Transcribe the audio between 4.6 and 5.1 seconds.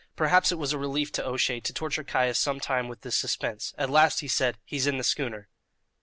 "He's in the